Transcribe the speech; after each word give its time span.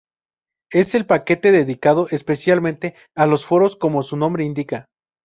Es 0.71 0.95
el 0.95 1.05
paquete 1.05 1.51
dedicado 1.51 2.07
especialmente 2.09 2.95
a 3.15 3.27
los 3.27 3.45
foros 3.45 3.75
como 3.75 4.01
su 4.01 4.17
nombre 4.17 4.43
indica. 4.43 4.87